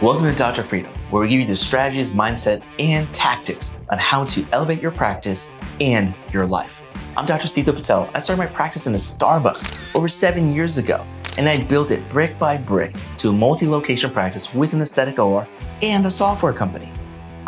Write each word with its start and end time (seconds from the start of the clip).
Welcome 0.00 0.26
to 0.26 0.32
Dr. 0.32 0.62
Freedom, 0.62 0.92
where 1.10 1.22
we 1.22 1.28
give 1.28 1.40
you 1.40 1.46
the 1.46 1.56
strategies, 1.56 2.12
mindset, 2.12 2.62
and 2.78 3.12
tactics 3.12 3.76
on 3.90 3.98
how 3.98 4.24
to 4.26 4.46
elevate 4.52 4.80
your 4.80 4.92
practice 4.92 5.50
and 5.80 6.14
your 6.32 6.46
life. 6.46 6.84
I'm 7.16 7.26
Dr. 7.26 7.48
Sitha 7.48 7.74
Patel. 7.74 8.08
I 8.14 8.20
started 8.20 8.38
my 8.38 8.46
practice 8.46 8.86
in 8.86 8.94
a 8.94 8.96
Starbucks 8.96 9.96
over 9.96 10.06
seven 10.06 10.54
years 10.54 10.78
ago, 10.78 11.04
and 11.36 11.48
I 11.48 11.64
built 11.64 11.90
it 11.90 12.08
brick 12.10 12.38
by 12.38 12.56
brick 12.56 12.94
to 13.16 13.30
a 13.30 13.32
multi 13.32 13.66
location 13.66 14.12
practice 14.12 14.54
with 14.54 14.72
an 14.72 14.80
aesthetic 14.80 15.18
OR 15.18 15.48
and 15.82 16.06
a 16.06 16.10
software 16.10 16.52
company. 16.52 16.92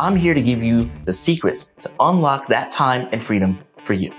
I'm 0.01 0.17
here 0.17 0.35
to 0.35 0.43
give 0.43 0.61
you 0.61 0.91
the 1.05 1.12
secrets 1.12 1.67
to 1.82 1.93
unlock 2.01 2.48
that 2.48 2.73
time 2.73 3.09
and 3.12 3.23
freedom 3.23 3.61
for 3.85 3.93
you. 3.93 4.12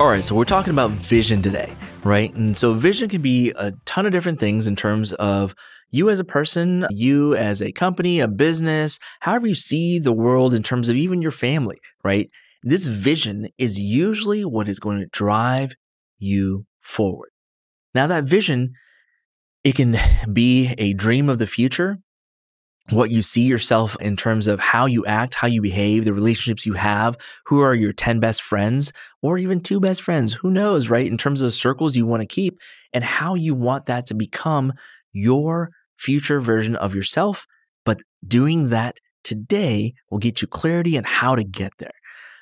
All 0.00 0.08
right, 0.08 0.24
so 0.24 0.34
we're 0.34 0.44
talking 0.44 0.72
about 0.72 0.90
vision 0.90 1.40
today 1.42 1.76
right? 2.08 2.34
And 2.34 2.56
so 2.56 2.72
vision 2.72 3.08
can 3.08 3.20
be 3.20 3.50
a 3.50 3.72
ton 3.84 4.06
of 4.06 4.12
different 4.12 4.40
things 4.40 4.66
in 4.66 4.76
terms 4.76 5.12
of 5.14 5.54
you 5.90 6.10
as 6.10 6.18
a 6.18 6.24
person, 6.24 6.86
you 6.90 7.34
as 7.36 7.62
a 7.62 7.72
company, 7.72 8.20
a 8.20 8.28
business, 8.28 8.98
however 9.20 9.46
you 9.46 9.54
see 9.54 9.98
the 9.98 10.12
world 10.12 10.54
in 10.54 10.62
terms 10.62 10.88
of 10.88 10.96
even 10.96 11.22
your 11.22 11.30
family, 11.30 11.76
right? 12.02 12.30
This 12.62 12.86
vision 12.86 13.48
is 13.58 13.78
usually 13.78 14.44
what 14.44 14.68
is 14.68 14.80
going 14.80 15.00
to 15.00 15.06
drive 15.06 15.72
you 16.18 16.66
forward. 16.80 17.30
Now, 17.94 18.06
that 18.06 18.24
vision, 18.24 18.72
it 19.64 19.76
can 19.76 19.96
be 20.32 20.74
a 20.78 20.94
dream 20.94 21.28
of 21.28 21.38
the 21.38 21.46
future 21.46 21.98
what 22.90 23.10
you 23.10 23.20
see 23.20 23.42
yourself 23.42 23.96
in 24.00 24.16
terms 24.16 24.46
of 24.46 24.60
how 24.60 24.86
you 24.86 25.04
act, 25.04 25.34
how 25.34 25.46
you 25.46 25.60
behave, 25.60 26.04
the 26.04 26.12
relationships 26.12 26.64
you 26.64 26.72
have, 26.72 27.16
who 27.46 27.60
are 27.60 27.74
your 27.74 27.92
10 27.92 28.18
best 28.18 28.42
friends, 28.42 28.92
or 29.20 29.36
even 29.36 29.60
two 29.60 29.78
best 29.78 30.02
friends, 30.02 30.32
who 30.32 30.50
knows, 30.50 30.88
right? 30.88 31.06
In 31.06 31.18
terms 31.18 31.42
of 31.42 31.46
the 31.46 31.52
circles 31.52 31.96
you 31.96 32.06
want 32.06 32.22
to 32.22 32.26
keep 32.26 32.58
and 32.92 33.04
how 33.04 33.34
you 33.34 33.54
want 33.54 33.86
that 33.86 34.06
to 34.06 34.14
become 34.14 34.72
your 35.12 35.70
future 35.98 36.40
version 36.40 36.76
of 36.76 36.94
yourself. 36.94 37.46
But 37.84 38.00
doing 38.26 38.70
that 38.70 38.98
today 39.22 39.94
will 40.10 40.18
get 40.18 40.40
you 40.40 40.48
clarity 40.48 40.96
on 40.96 41.04
how 41.04 41.34
to 41.34 41.44
get 41.44 41.72
there. 41.78 41.92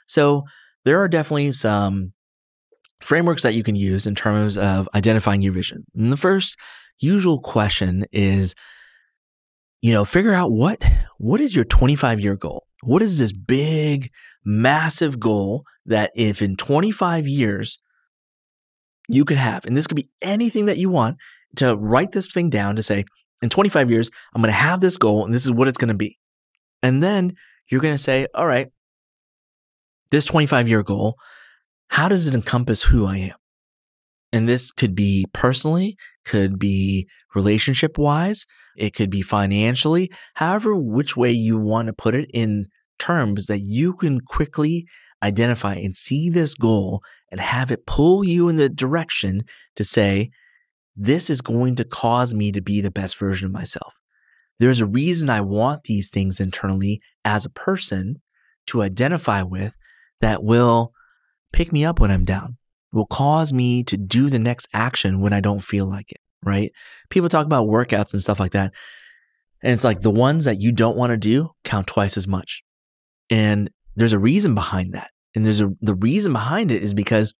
So 0.06 0.44
there 0.84 1.02
are 1.02 1.08
definitely 1.08 1.52
some 1.52 2.12
frameworks 3.00 3.42
that 3.42 3.54
you 3.54 3.64
can 3.64 3.74
use 3.74 4.06
in 4.06 4.14
terms 4.14 4.56
of 4.56 4.88
identifying 4.94 5.42
your 5.42 5.52
vision. 5.52 5.84
And 5.96 6.12
the 6.12 6.16
first 6.16 6.56
usual 7.00 7.40
question 7.40 8.06
is, 8.12 8.54
you 9.80 9.92
know, 9.92 10.04
figure 10.04 10.34
out 10.34 10.50
what 10.50 10.84
what 11.18 11.40
is 11.40 11.54
your 11.54 11.64
25 11.64 12.20
year 12.20 12.36
goal? 12.36 12.66
What 12.82 13.02
is 13.02 13.18
this 13.18 13.32
big, 13.32 14.10
massive 14.44 15.18
goal 15.18 15.64
that 15.86 16.10
if 16.14 16.42
in 16.42 16.56
25 16.56 17.26
years 17.26 17.78
you 19.08 19.24
could 19.24 19.38
have, 19.38 19.64
and 19.64 19.76
this 19.76 19.86
could 19.86 19.96
be 19.96 20.10
anything 20.20 20.66
that 20.66 20.78
you 20.78 20.90
want, 20.90 21.16
to 21.56 21.76
write 21.76 22.12
this 22.12 22.26
thing 22.26 22.50
down 22.50 22.76
to 22.76 22.82
say, 22.82 23.04
in 23.42 23.48
25 23.48 23.90
years, 23.90 24.10
I'm 24.34 24.42
going 24.42 24.52
to 24.52 24.58
have 24.58 24.80
this 24.80 24.96
goal 24.96 25.24
and 25.24 25.32
this 25.32 25.44
is 25.44 25.52
what 25.52 25.68
it's 25.68 25.78
going 25.78 25.88
to 25.88 25.94
be. 25.94 26.18
And 26.82 27.02
then 27.02 27.34
you're 27.70 27.80
going 27.80 27.94
to 27.94 28.02
say, 28.02 28.26
all 28.34 28.46
right, 28.46 28.68
this 30.10 30.24
25 30.24 30.68
year 30.68 30.82
goal, 30.82 31.16
how 31.88 32.08
does 32.08 32.26
it 32.26 32.34
encompass 32.34 32.84
who 32.84 33.06
I 33.06 33.16
am? 33.18 33.36
And 34.32 34.48
this 34.48 34.72
could 34.72 34.94
be 34.94 35.26
personally, 35.32 35.96
could 36.24 36.58
be 36.58 37.08
relationship 37.34 37.98
wise, 37.98 38.46
it 38.76 38.94
could 38.94 39.10
be 39.10 39.22
financially, 39.22 40.10
however, 40.34 40.74
which 40.74 41.16
way 41.16 41.30
you 41.30 41.58
want 41.58 41.86
to 41.86 41.92
put 41.92 42.14
it 42.14 42.30
in 42.32 42.66
terms 42.98 43.46
that 43.46 43.60
you 43.60 43.94
can 43.94 44.20
quickly 44.20 44.86
identify 45.22 45.74
and 45.74 45.96
see 45.96 46.28
this 46.30 46.54
goal 46.54 47.02
and 47.30 47.40
have 47.40 47.70
it 47.70 47.86
pull 47.86 48.24
you 48.24 48.48
in 48.48 48.56
the 48.56 48.68
direction 48.68 49.42
to 49.74 49.84
say, 49.84 50.30
this 50.94 51.28
is 51.28 51.40
going 51.40 51.74
to 51.76 51.84
cause 51.84 52.34
me 52.34 52.52
to 52.52 52.60
be 52.60 52.80
the 52.80 52.90
best 52.90 53.18
version 53.18 53.46
of 53.46 53.52
myself. 53.52 53.94
There's 54.58 54.80
a 54.80 54.86
reason 54.86 55.28
I 55.28 55.42
want 55.42 55.84
these 55.84 56.08
things 56.08 56.40
internally 56.40 57.00
as 57.24 57.44
a 57.44 57.50
person 57.50 58.22
to 58.68 58.82
identify 58.82 59.42
with 59.42 59.76
that 60.20 60.42
will 60.42 60.92
pick 61.52 61.72
me 61.72 61.84
up 61.84 62.00
when 62.00 62.10
I'm 62.10 62.24
down, 62.24 62.56
will 62.92 63.06
cause 63.06 63.52
me 63.52 63.84
to 63.84 63.96
do 63.96 64.30
the 64.30 64.38
next 64.38 64.68
action 64.72 65.20
when 65.20 65.32
I 65.32 65.40
don't 65.40 65.60
feel 65.60 65.86
like 65.86 66.10
it 66.10 66.20
right? 66.42 66.72
People 67.10 67.28
talk 67.28 67.46
about 67.46 67.68
workouts 67.68 68.12
and 68.12 68.22
stuff 68.22 68.40
like 68.40 68.52
that. 68.52 68.72
And 69.62 69.72
it's 69.72 69.84
like 69.84 70.00
the 70.00 70.10
ones 70.10 70.44
that 70.44 70.60
you 70.60 70.72
don't 70.72 70.96
want 70.96 71.10
to 71.10 71.16
do 71.16 71.50
count 71.64 71.86
twice 71.86 72.16
as 72.16 72.28
much. 72.28 72.62
And 73.30 73.70
there's 73.96 74.12
a 74.12 74.18
reason 74.18 74.54
behind 74.54 74.94
that. 74.94 75.10
And 75.34 75.44
there's 75.44 75.60
a, 75.60 75.70
the 75.80 75.94
reason 75.94 76.32
behind 76.32 76.70
it 76.70 76.82
is 76.82 76.94
because 76.94 77.34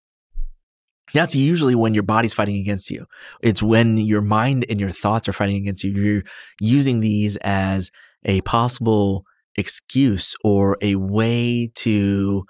that's 1.12 1.34
usually 1.34 1.74
when 1.74 1.94
your 1.94 2.02
body's 2.02 2.34
fighting 2.34 2.56
against 2.56 2.90
you. 2.90 3.06
It's 3.42 3.62
when 3.62 3.96
your 3.96 4.22
mind 4.22 4.66
and 4.68 4.80
your 4.80 4.90
thoughts 4.90 5.28
are 5.28 5.32
fighting 5.32 5.56
against 5.56 5.84
you. 5.84 5.92
You're 5.92 6.22
using 6.60 7.00
these 7.00 7.36
as 7.36 7.90
a 8.24 8.40
possible 8.40 9.24
excuse 9.56 10.34
or 10.42 10.76
a 10.82 10.96
way 10.96 11.70
to, 11.76 12.44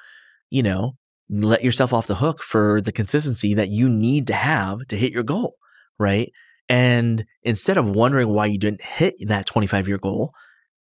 you 0.51 0.63
know, 0.63 0.97
let 1.29 1.65
yourself 1.65 1.93
off 1.93 2.07
the 2.07 2.17
hook 2.17 2.43
for 2.43 2.81
the 2.81 2.93
consistency 2.93 3.55
that 3.55 3.69
you 3.69 3.89
need 3.89 4.27
to 4.29 4.35
have 4.35 4.87
to 4.89 4.97
hit 4.97 5.13
your 5.13 5.23
goal, 5.23 5.55
right? 5.99 6.31
And 6.69 7.25
instead 7.43 7.77
of 7.77 7.87
wondering 7.87 8.29
why 8.29 8.47
you 8.47 8.59
didn't 8.59 8.83
hit 8.83 9.15
that 9.27 9.47
25 9.47 9.89
year 9.89 9.99
goal, 9.99 10.33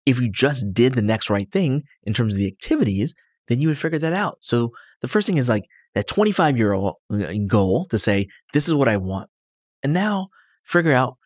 if 0.05 0.19
you 0.19 0.31
just 0.31 0.73
did 0.73 0.93
the 0.93 1.01
next 1.01 1.29
right 1.29 1.51
thing 1.51 1.83
in 2.03 2.13
terms 2.13 2.33
of 2.33 2.39
the 2.39 2.47
activities, 2.47 3.15
then 3.47 3.59
you 3.59 3.67
would 3.67 3.77
figure 3.77 3.99
that 3.99 4.13
out. 4.13 4.37
So 4.41 4.71
the 5.01 5.07
first 5.07 5.27
thing 5.27 5.37
is 5.37 5.49
like 5.49 5.65
that 5.93 6.07
25 6.07 6.57
year 6.57 6.73
old 6.73 6.95
uh, 7.11 7.33
goal 7.47 7.85
to 7.85 7.99
say, 7.99 8.27
this 8.53 8.67
is 8.67 8.73
what 8.73 8.87
I 8.87 8.97
want. 8.97 9.29
And 9.83 9.93
now 9.93 10.29
figure 10.63 10.93
out 10.93 11.17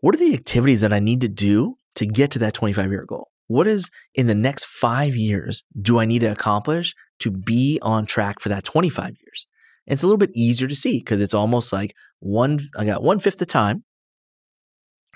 what 0.00 0.14
are 0.14 0.18
the 0.18 0.34
activities 0.34 0.80
that 0.82 0.92
I 0.92 0.98
need 0.98 1.20
to 1.22 1.28
do 1.28 1.76
to 1.96 2.06
get 2.06 2.30
to 2.32 2.38
that 2.40 2.54
25 2.54 2.90
year 2.90 3.04
goal? 3.06 3.28
What 3.46 3.66
is 3.66 3.90
in 4.14 4.26
the 4.26 4.34
next 4.34 4.64
five 4.66 5.16
years 5.16 5.64
do 5.80 5.98
I 5.98 6.06
need 6.06 6.20
to 6.20 6.32
accomplish 6.32 6.94
to 7.20 7.30
be 7.30 7.78
on 7.82 8.06
track 8.06 8.40
for 8.40 8.48
that 8.48 8.64
25 8.64 9.16
years? 9.24 9.46
And 9.86 9.94
it's 9.94 10.02
a 10.02 10.06
little 10.06 10.18
bit 10.18 10.30
easier 10.34 10.66
to 10.66 10.74
see 10.74 10.98
because 10.98 11.20
it's 11.20 11.34
almost 11.34 11.72
like 11.72 11.94
one, 12.20 12.60
I 12.76 12.84
got 12.84 13.02
one 13.02 13.18
fifth 13.18 13.38
the 13.38 13.46
time 13.46 13.84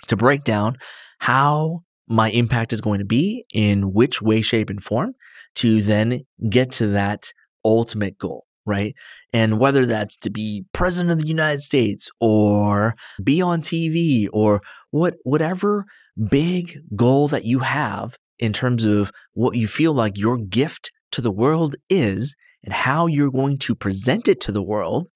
to 0.07 0.17
break 0.17 0.45
down 0.45 0.77
how 1.19 1.83
my 2.09 2.31
impact 2.31 2.73
is 2.73 2.81
going 2.81 2.99
to 3.01 3.05
be 3.05 3.45
in 3.53 3.93
which 3.93 4.23
way, 4.23 4.41
shape, 4.41 4.71
and 4.71 4.83
form 4.83 5.15
to 5.57 5.83
then 5.83 6.21
get 6.49 6.73
to 6.73 6.89
that 6.89 7.33
ultimate 7.65 8.19
goal, 8.19 8.47
right? 8.65 8.95
And 9.33 9.59
whether 9.59 9.85
that's 9.85 10.17
to 10.19 10.31
be 10.31 10.65
president 10.73 11.13
of 11.13 11.19
the 11.19 11.29
United 11.29 11.61
States 11.61 12.11
or 12.21 12.95
be 13.23 13.43
on 13.43 13.61
TV 13.61 14.29
or 14.33 14.63
what 14.91 15.15
whatever 15.25 15.85
big 16.31 16.79
goal 16.97 17.29
that 17.29 17.45
you 17.45 17.61
have 17.61 18.17
in 18.39 18.53
terms 18.53 18.85
of 18.85 19.11
what 19.35 19.57
you 19.57 19.69
feel 19.69 19.93
like 19.93 20.17
your 20.17 20.39
gift 20.39 20.91
to 21.13 21.21
the 21.21 21.31
world 21.31 21.77
is 21.91 22.37
and 22.63 22.73
how 22.73 23.07
you're 23.07 23.31
going 23.31 23.59
to 23.59 23.75
present 23.75 24.29
it 24.29 24.41
to 24.41 24.53
the 24.53 24.63
world, 24.63 25.09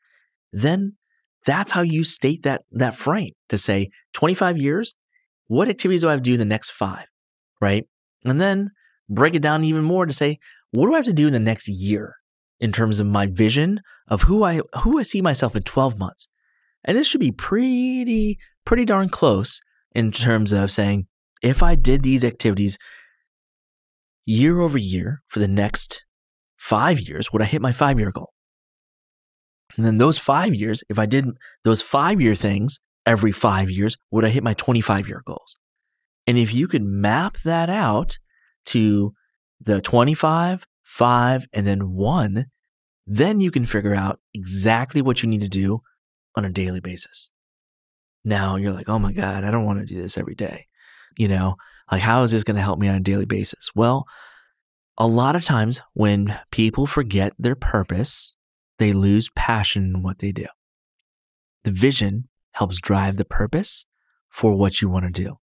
then 0.52 0.96
that's 1.44 1.72
how 1.72 1.82
you 1.82 2.04
state 2.04 2.42
that, 2.42 2.62
that 2.72 2.96
frame 2.96 3.32
to 3.48 3.58
say 3.58 3.90
25 4.14 4.56
years, 4.56 4.94
what 5.46 5.68
activities 5.68 6.02
do 6.02 6.08
I 6.08 6.12
have 6.12 6.20
to 6.20 6.24
do 6.24 6.34
in 6.34 6.38
the 6.38 6.44
next 6.44 6.70
five? 6.70 7.06
Right. 7.60 7.86
And 8.24 8.40
then 8.40 8.70
break 9.08 9.34
it 9.34 9.42
down 9.42 9.64
even 9.64 9.84
more 9.84 10.06
to 10.06 10.12
say, 10.12 10.38
what 10.72 10.86
do 10.86 10.94
I 10.94 10.96
have 10.96 11.04
to 11.06 11.12
do 11.12 11.26
in 11.26 11.32
the 11.32 11.40
next 11.40 11.68
year 11.68 12.16
in 12.60 12.72
terms 12.72 13.00
of 13.00 13.06
my 13.06 13.26
vision 13.26 13.80
of 14.08 14.22
who 14.22 14.44
I, 14.44 14.60
who 14.82 14.98
I 14.98 15.02
see 15.02 15.20
myself 15.20 15.56
in 15.56 15.62
12 15.62 15.98
months? 15.98 16.28
And 16.84 16.96
this 16.96 17.06
should 17.06 17.20
be 17.20 17.32
pretty, 17.32 18.38
pretty 18.64 18.84
darn 18.84 19.08
close 19.08 19.60
in 19.94 20.12
terms 20.12 20.52
of 20.52 20.72
saying, 20.72 21.06
if 21.42 21.62
I 21.62 21.74
did 21.74 22.02
these 22.02 22.24
activities 22.24 22.78
year 24.24 24.60
over 24.60 24.78
year 24.78 25.22
for 25.28 25.40
the 25.40 25.48
next 25.48 26.04
five 26.56 27.00
years, 27.00 27.32
would 27.32 27.42
I 27.42 27.46
hit 27.46 27.60
my 27.60 27.72
five 27.72 27.98
year 27.98 28.12
goal? 28.12 28.32
And 29.76 29.86
then 29.86 29.98
those 29.98 30.18
five 30.18 30.54
years, 30.54 30.82
if 30.88 30.98
I 30.98 31.06
did 31.06 31.28
those 31.64 31.82
five 31.82 32.20
year 32.20 32.34
things 32.34 32.80
every 33.06 33.32
five 33.32 33.70
years, 33.70 33.96
would 34.10 34.24
I 34.24 34.28
hit 34.28 34.44
my 34.44 34.54
25 34.54 35.08
year 35.08 35.22
goals? 35.26 35.56
And 36.26 36.38
if 36.38 36.54
you 36.54 36.68
could 36.68 36.84
map 36.84 37.38
that 37.44 37.68
out 37.68 38.18
to 38.66 39.12
the 39.60 39.80
25, 39.80 40.64
five, 40.82 41.46
and 41.52 41.66
then 41.66 41.92
one, 41.92 42.46
then 43.06 43.40
you 43.40 43.50
can 43.50 43.64
figure 43.64 43.94
out 43.94 44.20
exactly 44.34 45.02
what 45.02 45.22
you 45.22 45.28
need 45.28 45.40
to 45.40 45.48
do 45.48 45.80
on 46.36 46.44
a 46.44 46.50
daily 46.50 46.80
basis. 46.80 47.30
Now 48.24 48.56
you're 48.56 48.72
like, 48.72 48.88
oh 48.88 48.98
my 48.98 49.12
God, 49.12 49.44
I 49.44 49.50
don't 49.50 49.64
want 49.64 49.80
to 49.80 49.94
do 49.94 50.00
this 50.00 50.16
every 50.16 50.34
day. 50.34 50.66
You 51.16 51.28
know, 51.28 51.56
like 51.90 52.02
how 52.02 52.22
is 52.22 52.30
this 52.30 52.44
going 52.44 52.56
to 52.56 52.62
help 52.62 52.78
me 52.78 52.88
on 52.88 52.94
a 52.94 53.00
daily 53.00 53.24
basis? 53.24 53.70
Well, 53.74 54.06
a 54.96 55.06
lot 55.06 55.36
of 55.36 55.42
times 55.42 55.82
when 55.94 56.38
people 56.50 56.86
forget 56.86 57.32
their 57.38 57.56
purpose 57.56 58.34
they 58.82 58.92
lose 58.92 59.30
passion 59.36 59.84
in 59.94 60.02
what 60.02 60.18
they 60.18 60.32
do. 60.32 60.46
The 61.62 61.70
vision 61.70 62.28
helps 62.54 62.80
drive 62.80 63.16
the 63.16 63.24
purpose 63.24 63.86
for 64.28 64.56
what 64.56 64.82
you 64.82 64.88
want 64.88 65.04
to 65.04 65.22
do. 65.22 65.36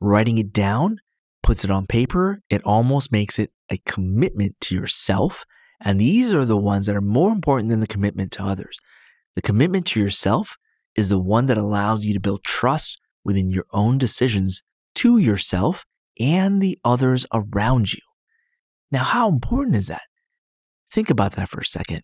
Writing 0.00 0.38
it 0.38 0.52
down 0.52 0.98
puts 1.42 1.64
it 1.64 1.70
on 1.70 1.86
paper. 1.86 2.42
It 2.48 2.62
almost 2.64 3.10
makes 3.10 3.40
it 3.40 3.50
a 3.70 3.78
commitment 3.78 4.54
to 4.62 4.76
yourself. 4.76 5.44
And 5.80 6.00
these 6.00 6.32
are 6.32 6.44
the 6.44 6.56
ones 6.56 6.86
that 6.86 6.94
are 6.94 7.00
more 7.00 7.32
important 7.32 7.70
than 7.70 7.80
the 7.80 7.88
commitment 7.88 8.30
to 8.32 8.44
others. 8.44 8.78
The 9.34 9.42
commitment 9.42 9.86
to 9.86 10.00
yourself 10.00 10.56
is 10.94 11.08
the 11.08 11.18
one 11.18 11.46
that 11.46 11.58
allows 11.58 12.04
you 12.04 12.14
to 12.14 12.20
build 12.20 12.44
trust 12.44 13.00
within 13.24 13.50
your 13.50 13.66
own 13.72 13.98
decisions 13.98 14.62
to 14.94 15.18
yourself 15.18 15.84
and 16.20 16.62
the 16.62 16.78
others 16.84 17.26
around 17.34 17.92
you. 17.92 18.00
Now, 18.92 19.02
how 19.02 19.28
important 19.28 19.74
is 19.74 19.88
that? 19.88 20.02
Think 20.92 21.10
about 21.10 21.32
that 21.32 21.48
for 21.48 21.58
a 21.58 21.64
second. 21.64 22.02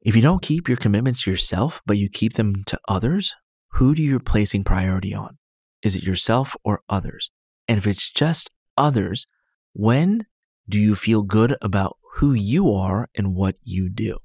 If 0.00 0.14
you 0.14 0.22
don't 0.22 0.42
keep 0.42 0.68
your 0.68 0.76
commitments 0.76 1.22
to 1.22 1.30
yourself, 1.30 1.80
but 1.84 1.98
you 1.98 2.08
keep 2.08 2.34
them 2.34 2.62
to 2.66 2.78
others, 2.88 3.34
who 3.72 3.94
do 3.94 4.02
you 4.02 4.18
placing 4.20 4.64
priority 4.64 5.12
on? 5.12 5.38
Is 5.82 5.96
it 5.96 6.02
yourself 6.02 6.56
or 6.64 6.82
others? 6.88 7.30
And 7.66 7.78
if 7.78 7.86
it's 7.86 8.10
just 8.10 8.50
others, 8.76 9.26
when 9.72 10.26
do 10.68 10.78
you 10.78 10.94
feel 10.94 11.22
good 11.22 11.56
about 11.60 11.96
who 12.16 12.32
you 12.32 12.72
are 12.72 13.08
and 13.14 13.34
what 13.34 13.56
you 13.62 13.88
do? 13.88 14.18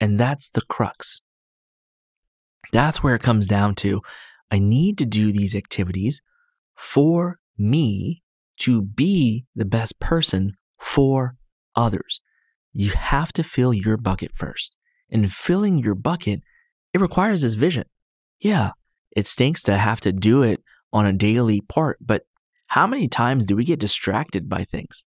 And 0.00 0.18
that's 0.18 0.50
the 0.50 0.62
crux. 0.62 1.22
That's 2.72 3.02
where 3.02 3.14
it 3.14 3.22
comes 3.22 3.46
down 3.46 3.74
to. 3.76 4.02
I 4.50 4.58
need 4.58 4.98
to 4.98 5.06
do 5.06 5.32
these 5.32 5.54
activities 5.54 6.22
for 6.76 7.38
me 7.56 8.22
to 8.60 8.82
be 8.82 9.46
the 9.54 9.64
best 9.64 9.98
person 9.98 10.56
for 10.78 11.36
others. 11.74 12.20
You 12.72 12.90
have 12.90 13.32
to 13.34 13.44
fill 13.44 13.72
your 13.72 13.96
bucket 13.96 14.32
first. 14.34 14.76
And 15.10 15.32
filling 15.32 15.78
your 15.78 15.94
bucket, 15.94 16.42
it 16.92 17.00
requires 17.00 17.42
this 17.42 17.54
vision. 17.54 17.84
Yeah, 18.40 18.72
it 19.16 19.26
stinks 19.26 19.62
to 19.64 19.76
have 19.76 20.00
to 20.02 20.12
do 20.12 20.42
it 20.42 20.62
on 20.92 21.06
a 21.06 21.12
daily 21.12 21.60
part, 21.60 21.98
but 22.00 22.22
how 22.68 22.86
many 22.86 23.08
times 23.08 23.44
do 23.44 23.56
we 23.56 23.64
get 23.64 23.80
distracted 23.80 24.48
by 24.48 24.64
things? 24.64 25.04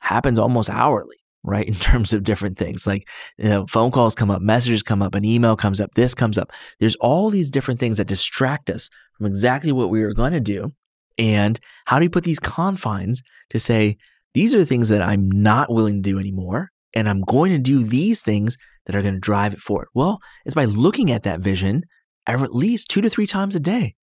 Happens 0.00 0.38
almost 0.38 0.68
hourly, 0.68 1.16
right? 1.42 1.66
In 1.68 1.74
terms 1.74 2.12
of 2.12 2.24
different 2.24 2.58
things 2.58 2.86
like 2.86 3.08
you 3.38 3.48
know, 3.48 3.66
phone 3.66 3.90
calls 3.90 4.14
come 4.14 4.30
up, 4.30 4.42
messages 4.42 4.82
come 4.82 5.02
up, 5.02 5.14
an 5.14 5.24
email 5.24 5.56
comes 5.56 5.80
up, 5.80 5.94
this 5.94 6.14
comes 6.14 6.36
up. 6.36 6.50
There's 6.80 6.96
all 6.96 7.30
these 7.30 7.50
different 7.50 7.80
things 7.80 7.96
that 7.98 8.08
distract 8.08 8.70
us 8.70 8.90
from 9.16 9.26
exactly 9.26 9.72
what 9.72 9.90
we 9.90 10.02
were 10.02 10.14
going 10.14 10.32
to 10.32 10.40
do. 10.40 10.72
And 11.16 11.60
how 11.84 11.98
do 11.98 12.04
you 12.04 12.10
put 12.10 12.24
these 12.24 12.40
confines 12.40 13.22
to 13.50 13.60
say, 13.60 13.96
these 14.34 14.54
are 14.54 14.58
the 14.58 14.66
things 14.66 14.88
that 14.90 15.02
I'm 15.02 15.30
not 15.30 15.72
willing 15.72 16.02
to 16.02 16.10
do 16.10 16.18
anymore. 16.18 16.70
And 16.94 17.08
I'm 17.08 17.22
going 17.22 17.50
to 17.52 17.58
do 17.58 17.82
these 17.82 18.22
things 18.22 18.56
that 18.86 18.94
are 18.94 19.02
going 19.02 19.14
to 19.14 19.20
drive 19.20 19.52
it 19.52 19.60
forward. 19.60 19.88
Well, 19.94 20.20
it's 20.44 20.54
by 20.54 20.64
looking 20.64 21.10
at 21.10 21.22
that 21.24 21.40
vision 21.40 21.84
at 22.26 22.54
least 22.54 22.88
two 22.88 23.00
to 23.00 23.10
three 23.10 23.26
times 23.26 23.54
a 23.54 23.60
day, 23.60 23.94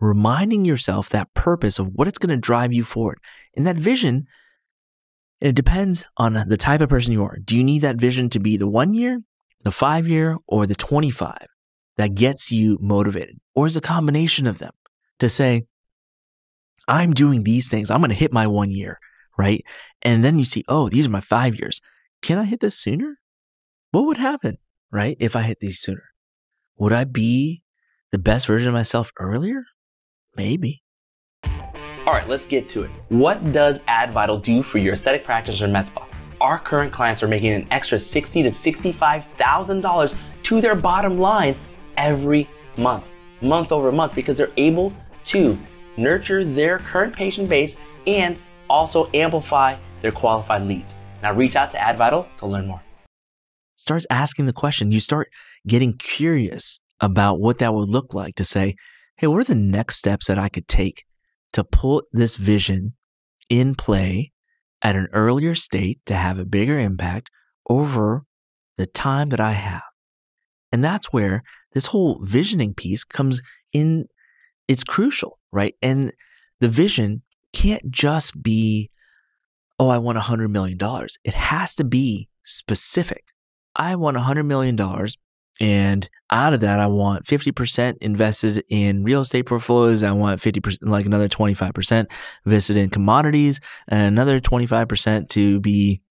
reminding 0.00 0.64
yourself 0.64 1.08
that 1.10 1.32
purpose 1.34 1.78
of 1.78 1.88
what 1.88 2.08
it's 2.08 2.18
going 2.18 2.30
to 2.30 2.36
drive 2.36 2.72
you 2.72 2.84
forward. 2.84 3.18
And 3.56 3.66
that 3.66 3.76
vision, 3.76 4.26
it 5.40 5.54
depends 5.54 6.06
on 6.16 6.44
the 6.48 6.56
type 6.56 6.80
of 6.80 6.88
person 6.88 7.12
you 7.12 7.24
are. 7.24 7.38
Do 7.44 7.56
you 7.56 7.64
need 7.64 7.80
that 7.80 7.96
vision 7.96 8.30
to 8.30 8.40
be 8.40 8.56
the 8.56 8.66
one 8.66 8.94
year, 8.94 9.20
the 9.62 9.72
five 9.72 10.08
year, 10.08 10.38
or 10.46 10.66
the 10.66 10.74
25 10.74 11.46
that 11.96 12.14
gets 12.14 12.50
you 12.50 12.78
motivated? 12.80 13.38
Or 13.54 13.66
is 13.66 13.76
a 13.76 13.80
combination 13.80 14.46
of 14.46 14.58
them 14.58 14.72
to 15.18 15.28
say, 15.28 15.64
I'm 16.88 17.12
doing 17.12 17.44
these 17.44 17.68
things. 17.68 17.90
I'm 17.90 18.00
going 18.00 18.10
to 18.10 18.16
hit 18.16 18.32
my 18.32 18.46
one 18.46 18.70
year, 18.70 18.98
right? 19.42 19.64
And 20.02 20.24
then 20.24 20.38
you 20.38 20.44
see, 20.44 20.64
oh, 20.68 20.88
these 20.88 21.06
are 21.06 21.10
my 21.10 21.20
five 21.20 21.54
years. 21.54 21.80
Can 22.22 22.38
I 22.38 22.44
hit 22.44 22.60
this 22.60 22.78
sooner? 22.78 23.18
What 23.90 24.06
would 24.06 24.16
happen, 24.16 24.58
right? 24.90 25.16
If 25.20 25.36
I 25.36 25.42
hit 25.42 25.60
these 25.60 25.80
sooner? 25.80 26.04
Would 26.76 26.92
I 26.92 27.04
be 27.04 27.62
the 28.10 28.18
best 28.18 28.46
version 28.46 28.68
of 28.68 28.74
myself 28.74 29.12
earlier? 29.18 29.64
Maybe. 30.36 30.82
All 31.44 32.14
right, 32.14 32.28
let's 32.28 32.46
get 32.46 32.66
to 32.68 32.82
it. 32.84 32.90
What 33.10 33.52
does 33.52 33.78
AdVital 33.80 34.42
do 34.42 34.62
for 34.62 34.78
your 34.78 34.92
aesthetic 34.92 35.24
practice 35.24 35.60
or 35.62 35.68
med 35.68 35.86
spa? 35.86 36.06
Our 36.40 36.58
current 36.58 36.92
clients 36.92 37.22
are 37.22 37.28
making 37.28 37.52
an 37.52 37.68
extra 37.70 37.98
sixty 37.98 38.42
to 38.42 38.50
sixty-five 38.50 39.24
thousand 39.36 39.82
dollars 39.82 40.14
to 40.44 40.60
their 40.60 40.74
bottom 40.74 41.20
line 41.20 41.54
every 41.96 42.48
month, 42.76 43.04
month 43.40 43.70
over 43.70 43.92
month, 43.92 44.14
because 44.14 44.36
they're 44.36 44.50
able 44.56 44.92
to 45.26 45.56
nurture 45.96 46.44
their 46.44 46.78
current 46.78 47.14
patient 47.14 47.48
base 47.48 47.76
and 48.06 48.36
also 48.72 49.10
amplify 49.12 49.76
their 50.00 50.12
qualified 50.12 50.62
leads. 50.62 50.96
Now 51.22 51.32
reach 51.34 51.54
out 51.54 51.70
to 51.72 51.76
AdVital 51.76 52.26
to 52.38 52.46
learn 52.46 52.66
more. 52.66 52.82
Starts 53.74 54.06
asking 54.10 54.46
the 54.46 54.52
question. 54.52 54.90
You 54.90 55.00
start 55.00 55.28
getting 55.66 55.96
curious 55.98 56.80
about 57.00 57.40
what 57.40 57.58
that 57.58 57.74
would 57.74 57.88
look 57.88 58.14
like 58.14 58.34
to 58.36 58.44
say, 58.44 58.76
hey, 59.16 59.26
what 59.26 59.40
are 59.40 59.44
the 59.44 59.54
next 59.54 59.96
steps 59.96 60.26
that 60.26 60.38
I 60.38 60.48
could 60.48 60.66
take 60.66 61.04
to 61.52 61.62
put 61.62 62.06
this 62.12 62.36
vision 62.36 62.94
in 63.48 63.74
play 63.74 64.32
at 64.82 64.96
an 64.96 65.08
earlier 65.12 65.54
state 65.54 66.00
to 66.06 66.14
have 66.14 66.38
a 66.38 66.44
bigger 66.44 66.78
impact 66.78 67.28
over 67.68 68.24
the 68.78 68.86
time 68.86 69.28
that 69.28 69.40
I 69.40 69.52
have? 69.52 69.82
And 70.72 70.82
that's 70.82 71.12
where 71.12 71.42
this 71.72 71.86
whole 71.86 72.20
visioning 72.22 72.72
piece 72.74 73.04
comes 73.04 73.42
in. 73.72 74.06
It's 74.66 74.84
crucial, 74.84 75.38
right? 75.52 75.74
And 75.82 76.12
the 76.60 76.68
vision 76.68 77.22
can't 77.52 77.90
just 77.90 78.42
be, 78.42 78.90
oh, 79.78 79.88
I 79.88 79.98
want 79.98 80.18
$100 80.18 80.50
million. 80.50 80.78
It 81.24 81.34
has 81.34 81.74
to 81.76 81.84
be 81.84 82.28
specific. 82.44 83.24
I 83.74 83.96
want 83.96 84.16
$100 84.16 84.44
million 84.46 84.76
and 85.62 86.10
out 86.30 86.54
of 86.54 86.60
that, 86.62 86.80
I 86.80 86.88
want 86.88 87.24
50% 87.24 87.98
invested 88.00 88.64
in 88.68 89.04
real 89.04 89.20
estate 89.20 89.44
portfolios. 89.44 90.02
I 90.02 90.10
want 90.10 90.40
50%, 90.40 90.78
like 90.82 91.06
another 91.06 91.28
25% 91.28 92.06
invested 92.44 92.76
in 92.76 92.90
commodities 92.90 93.60
and 93.86 94.02
another 94.02 94.40
25% 94.40 95.28
to 95.28 95.60
be, 95.60 96.02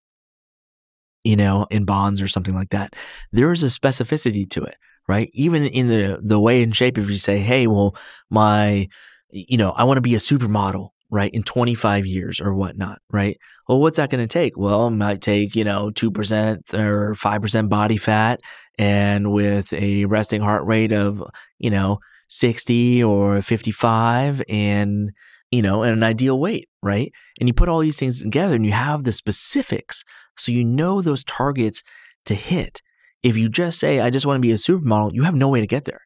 you 1.25 1.35
know, 1.35 1.67
in 1.69 1.83
bonds 1.83 2.21
or 2.21 2.29
something 2.29 2.55
like 2.55 2.69
that. 2.69 2.95
There 3.33 3.51
is 3.51 3.61
a 3.63 3.65
specificity 3.65 4.49
to 4.51 4.63
it, 4.63 4.77
right? 5.07 5.29
Even 5.33 5.65
in 5.65 5.87
the, 5.89 6.19
the 6.21 6.39
way 6.39 6.63
and 6.63 6.73
shape, 6.73 6.97
if 6.97 7.09
you 7.09 7.17
say, 7.17 7.39
Hey, 7.39 7.67
well, 7.67 7.95
my, 8.29 8.87
you 9.31 9.57
know, 9.57 9.71
I 9.71 9.83
want 9.83 9.97
to 9.97 10.01
be 10.01 10.15
a 10.15 10.19
supermodel, 10.19 10.91
right? 11.11 11.31
In 11.33 11.43
25 11.43 12.05
years 12.05 12.39
or 12.39 12.53
whatnot, 12.55 12.99
right? 13.11 13.37
Well, 13.67 13.79
what's 13.79 13.97
that 13.97 14.09
going 14.09 14.27
to 14.27 14.31
take? 14.31 14.57
Well, 14.57 14.87
it 14.87 14.91
might 14.91 15.21
take, 15.21 15.55
you 15.55 15.63
know, 15.63 15.91
2% 15.91 16.73
or 16.73 17.13
5% 17.13 17.69
body 17.69 17.97
fat 17.97 18.39
and 18.77 19.31
with 19.31 19.71
a 19.73 20.05
resting 20.05 20.41
heart 20.41 20.65
rate 20.65 20.93
of, 20.93 21.21
you 21.59 21.69
know, 21.69 21.99
60 22.29 23.03
or 23.03 23.41
55 23.41 24.41
and, 24.47 25.11
you 25.51 25.61
know, 25.61 25.83
and 25.83 25.91
an 25.91 26.03
ideal 26.03 26.39
weight, 26.39 26.69
right? 26.81 27.11
And 27.39 27.49
you 27.49 27.53
put 27.53 27.69
all 27.69 27.79
these 27.79 27.99
things 27.99 28.21
together 28.21 28.55
and 28.55 28.65
you 28.65 28.71
have 28.71 29.03
the 29.03 29.11
specifics 29.11 30.03
so 30.37 30.51
you 30.51 30.63
know 30.63 31.01
those 31.01 31.23
targets 31.23 31.83
to 32.25 32.35
hit. 32.35 32.81
If 33.21 33.37
you 33.37 33.49
just 33.49 33.79
say, 33.79 33.99
I 33.99 34.09
just 34.09 34.25
want 34.25 34.37
to 34.37 34.41
be 34.41 34.51
a 34.51 34.55
supermodel, 34.55 35.13
you 35.13 35.23
have 35.23 35.35
no 35.35 35.49
way 35.49 35.59
to 35.59 35.67
get 35.67 35.85
there. 35.85 36.01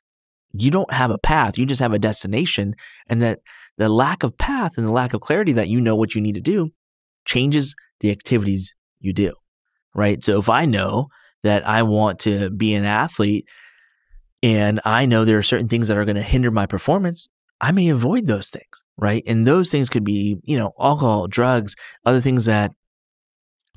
You 0.51 0.71
don't 0.71 0.91
have 0.91 1.11
a 1.11 1.17
path, 1.17 1.57
you 1.57 1.65
just 1.65 1.81
have 1.81 1.93
a 1.93 1.99
destination. 1.99 2.75
And 3.07 3.21
that 3.21 3.39
the 3.77 3.89
lack 3.89 4.23
of 4.23 4.37
path 4.37 4.77
and 4.77 4.87
the 4.87 4.91
lack 4.91 5.13
of 5.13 5.21
clarity 5.21 5.53
that 5.53 5.67
you 5.67 5.81
know 5.81 5.95
what 5.95 6.15
you 6.15 6.21
need 6.21 6.35
to 6.35 6.41
do 6.41 6.71
changes 7.25 7.75
the 7.99 8.11
activities 8.11 8.75
you 8.99 9.13
do, 9.13 9.33
right? 9.93 10.23
So 10.23 10.39
if 10.39 10.49
I 10.49 10.65
know 10.65 11.07
that 11.43 11.67
I 11.67 11.83
want 11.83 12.19
to 12.19 12.49
be 12.49 12.73
an 12.73 12.85
athlete 12.85 13.47
and 14.41 14.79
I 14.85 15.05
know 15.05 15.25
there 15.25 15.37
are 15.37 15.43
certain 15.43 15.67
things 15.67 15.87
that 15.87 15.97
are 15.97 16.05
going 16.05 16.15
to 16.15 16.21
hinder 16.21 16.51
my 16.51 16.65
performance, 16.65 17.27
I 17.61 17.71
may 17.71 17.89
avoid 17.89 18.27
those 18.27 18.49
things, 18.49 18.85
right? 18.97 19.23
And 19.25 19.47
those 19.47 19.71
things 19.71 19.89
could 19.89 20.03
be, 20.03 20.37
you 20.43 20.57
know, 20.57 20.73
alcohol, 20.79 21.27
drugs, 21.27 21.75
other 22.05 22.21
things 22.21 22.45
that 22.45 22.71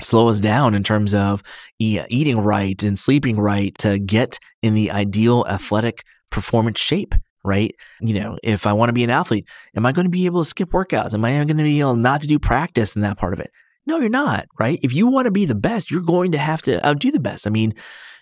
slow 0.00 0.28
us 0.28 0.40
down 0.40 0.74
in 0.74 0.82
terms 0.82 1.14
of 1.14 1.42
eating 1.78 2.38
right 2.38 2.80
and 2.82 2.98
sleeping 2.98 3.38
right 3.38 3.76
to 3.78 3.98
get 3.98 4.38
in 4.62 4.74
the 4.74 4.90
ideal 4.90 5.44
athletic 5.48 6.04
performance 6.30 6.78
shape 6.78 7.14
right? 7.44 7.74
You 8.00 8.20
know, 8.20 8.38
if 8.42 8.66
I 8.66 8.72
want 8.72 8.88
to 8.88 8.94
be 8.94 9.04
an 9.04 9.10
athlete, 9.10 9.46
am 9.76 9.86
I 9.86 9.92
going 9.92 10.06
to 10.06 10.10
be 10.10 10.26
able 10.26 10.42
to 10.42 10.48
skip 10.48 10.70
workouts? 10.70 11.14
Am 11.14 11.24
I 11.24 11.32
going 11.32 11.48
to 11.48 11.54
be 11.54 11.80
able 11.80 11.96
not 11.96 12.20
to 12.22 12.26
do 12.26 12.38
practice 12.38 12.96
in 12.96 13.02
that 13.02 13.18
part 13.18 13.32
of 13.32 13.40
it? 13.40 13.50
No, 13.86 13.98
you're 13.98 14.10
not, 14.10 14.46
right? 14.58 14.78
If 14.82 14.92
you 14.92 15.06
want 15.06 15.24
to 15.24 15.30
be 15.30 15.46
the 15.46 15.54
best, 15.54 15.90
you're 15.90 16.02
going 16.02 16.32
to 16.32 16.38
have 16.38 16.60
to 16.62 16.86
outdo 16.86 17.10
the 17.10 17.20
best. 17.20 17.46
I 17.46 17.50
mean, 17.50 17.74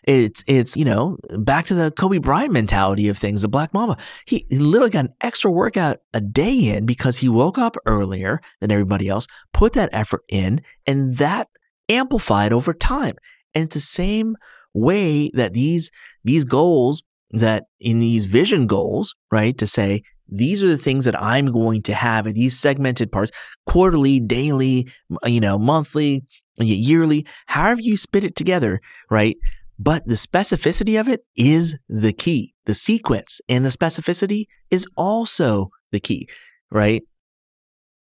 it's 0.05 0.45
it's 0.47 0.77
you 0.77 0.85
know 0.85 1.19
back 1.39 1.67
to 1.67 1.75
the 1.75 1.91
Kobe 1.91 2.19
Bryant 2.19 2.53
mentality 2.53 3.09
of 3.09 3.19
things. 3.19 3.43
The 3.43 3.49
Black 3.49 3.75
Mamba, 3.75 3.97
he, 4.25 4.47
he 4.49 4.59
literally 4.59 4.91
got 4.91 5.07
an 5.07 5.15
extra 5.21 5.51
workout 5.51 5.99
a 6.15 6.21
day 6.21 6.69
in 6.69 6.87
because 6.87 7.17
he 7.17 7.29
woke 7.29 7.59
up 7.59 7.77
earlier 7.87 8.41
than 8.61 8.71
everybody 8.71 9.09
else, 9.09 9.27
put 9.53 9.73
that 9.73 9.91
effort 9.93 10.23
in, 10.29 10.61
and 10.87 11.17
that 11.17 11.49
amplified 11.89 12.53
over 12.53 12.73
time. 12.73 13.17
And 13.53 13.65
it's 13.65 13.75
the 13.75 13.81
same 13.81 14.37
way 14.73 15.31
that 15.35 15.55
these 15.55 15.91
these 16.23 16.45
goals 16.45 17.03
that 17.31 17.65
in 17.81 18.01
these 18.01 18.25
vision 18.25 18.67
goals, 18.67 19.15
right, 19.31 19.57
to 19.59 19.67
say, 19.67 20.03
these 20.29 20.63
are 20.63 20.69
the 20.69 20.79
things 20.79 21.05
that 21.05 21.21
I'm 21.21 21.53
going 21.53 21.83
to 21.83 21.95
have 21.95 22.27
in 22.27 22.35
these 22.35 22.59
segmented 22.59 23.13
parts, 23.13 23.31
quarterly, 23.67 24.21
daily, 24.21 24.89
you 25.25 25.41
know, 25.41 25.59
monthly, 25.59 26.25
yearly, 26.59 27.27
however 27.47 27.81
you 27.81 27.97
spit 27.97 28.25
it 28.25 28.35
together, 28.35 28.81
right? 29.11 29.37
But 29.79 30.07
the 30.07 30.15
specificity 30.15 30.99
of 30.99 31.09
it 31.09 31.21
is 31.37 31.77
the 31.89 32.13
key. 32.13 32.55
The 32.65 32.75
sequence 32.75 33.41
and 33.49 33.65
the 33.65 33.69
specificity 33.69 34.47
is 34.71 34.87
also 34.97 35.71
the 35.93 36.01
key, 36.01 36.29
right? 36.71 37.03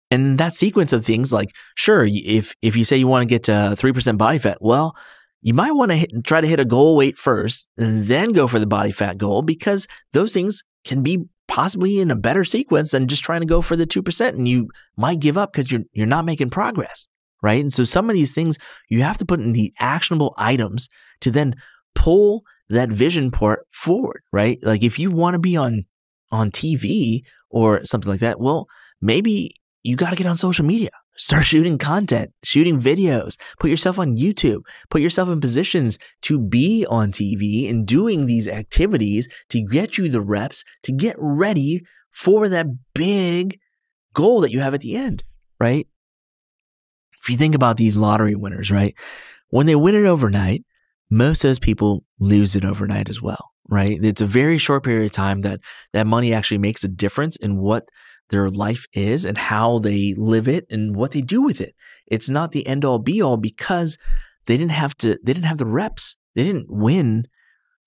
And 0.10 0.38
that 0.38 0.54
sequence 0.54 0.94
of 0.94 1.06
things 1.06 1.34
like, 1.34 1.50
sure, 1.76 2.06
if, 2.06 2.56
if 2.62 2.78
you 2.78 2.86
say 2.86 2.98
you 2.98 3.08
want 3.08 3.24
to 3.24 3.34
get 3.34 3.44
to 3.44 3.52
3% 3.52 4.18
body 4.18 4.40
fat, 4.40 4.58
well, 4.62 4.96
you 5.48 5.54
might 5.54 5.72
want 5.72 5.92
to 5.92 6.06
try 6.24 6.42
to 6.42 6.48
hit 6.48 6.60
a 6.60 6.66
goal 6.66 6.98
weight 6.98 7.18
first 7.18 7.70
and 7.78 8.04
then 8.04 8.34
go 8.34 8.50
for 8.50 8.60
the 8.60 8.68
body 8.68 8.92
fat 8.92 9.18
goal 9.18 9.42
because 9.42 9.88
those 10.12 10.34
things 10.34 10.62
can 10.84 11.02
be 11.02 11.24
possibly 11.48 12.02
in 12.02 12.12
a 12.12 12.18
better 12.18 12.44
sequence 12.44 12.92
than 12.92 13.08
just 13.08 13.24
trying 13.24 13.40
to 13.40 13.48
go 13.48 13.62
for 13.62 13.78
the 13.78 13.88
2% 13.88 14.28
and 14.28 14.46
you 14.46 14.68
might 14.98 15.22
give 15.22 15.38
up 15.38 15.54
because 15.54 15.72
you're 15.72 15.84
you're 15.94 16.06
not 16.06 16.26
making 16.26 16.50
progress 16.50 17.08
right? 17.42 17.62
And 17.62 17.72
so 17.72 17.86
some 17.86 18.10
of 18.10 18.14
these 18.14 18.34
things 18.34 18.58
you 18.90 19.04
have 19.04 19.18
to 19.20 19.26
put 19.26 19.40
in 19.40 19.54
the 19.54 19.72
actionable 19.80 20.34
items 20.38 20.90
to 21.22 21.32
then 21.32 21.56
pull 21.96 22.42
that 22.68 22.90
vision 22.90 23.32
part 23.32 23.66
forward 23.72 24.24
right? 24.34 24.60
Like 24.62 24.84
if 24.84 25.00
you 25.00 25.12
want 25.12 25.36
to 25.36 25.40
be 25.40 25.56
on 25.56 25.86
on 26.30 26.52
TV 26.52 27.22
or 27.50 27.86
something 27.86 28.12
like 28.12 28.20
that 28.20 28.42
well 28.42 28.68
maybe 29.00 29.56
you 29.82 29.96
got 29.96 30.10
to 30.10 30.18
get 30.18 30.28
on 30.28 30.36
social 30.36 30.66
media 30.66 30.90
start 31.18 31.46
shooting 31.46 31.78
content, 31.78 32.32
shooting 32.44 32.80
videos, 32.80 33.38
put 33.60 33.70
yourself 33.70 34.00
on 34.00 34.18
YouTube, 34.18 34.62
put 34.90 35.02
yourself 35.02 35.30
in 35.30 35.42
positions 35.42 35.98
to 36.22 36.40
be 36.40 36.86
on 36.90 37.12
TV 37.12 37.70
and 37.70 37.86
doing 37.86 38.26
these 38.26 38.48
activities 38.48 39.28
to 39.50 39.62
get 39.62 39.98
you 39.98 40.10
the 40.10 40.22
reps 40.22 40.64
to 40.84 40.92
get 40.92 41.16
ready 41.18 41.82
for 42.12 42.50
that 42.50 42.68
big 42.94 43.60
goal 44.14 44.42
that 44.42 44.52
you 44.52 44.60
have 44.60 44.74
at 44.74 44.82
the 44.82 44.96
end, 44.96 45.24
right? 45.60 45.88
If 47.22 47.30
you 47.30 47.38
think 47.38 47.56
about 47.56 47.78
these 47.78 47.98
lottery 47.98 48.36
winners, 48.36 48.72
right? 48.72 48.96
When 49.50 49.66
they 49.66 49.76
win 49.76 49.96
it 49.96 50.06
overnight, 50.06 50.64
most 51.10 51.44
of 51.44 51.50
those 51.50 51.60
people 51.60 52.04
lose 52.20 52.56
it 52.56 52.66
overnight 52.66 53.10
as 53.10 53.22
well, 53.22 53.52
right? 53.70 54.04
It's 54.04 54.22
a 54.22 54.26
very 54.26 54.58
short 54.58 54.84
period 54.84 55.06
of 55.06 55.12
time 55.12 55.42
that 55.42 55.60
that 55.94 56.08
money 56.08 56.34
actually 56.34 56.58
makes 56.58 56.84
a 56.84 56.90
difference 56.90 57.36
in 57.36 57.58
what 57.58 57.88
their 58.30 58.50
life 58.50 58.86
is 58.94 59.26
and 59.26 59.38
how 59.38 59.80
they 59.80 60.14
live 60.18 60.48
it 60.48 60.66
and 60.70 60.96
what 60.96 61.12
they 61.12 61.22
do 61.22 61.42
with 61.42 61.62
it. 61.62 61.76
It's 62.08 62.30
not 62.30 62.52
the 62.52 62.66
end 62.68 62.86
all 62.86 63.00
be 63.00 63.22
all 63.22 63.38
because 63.38 63.98
they 64.46 64.58
didn't 64.58 64.72
have 64.72 64.96
to, 64.98 65.18
they 65.24 65.34
didn't 65.34 65.46
have 65.46 65.58
the 65.58 65.66
reps. 65.66 66.16
They 66.36 66.44
didn't 66.44 66.68
win, 66.70 67.28